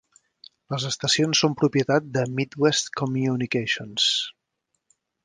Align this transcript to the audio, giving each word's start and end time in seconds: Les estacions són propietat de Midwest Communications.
Les 0.75 0.85
estacions 0.87 1.41
són 1.43 1.53
propietat 1.59 2.07
de 2.15 2.25
Midwest 2.39 2.89
Communications. 3.03 4.09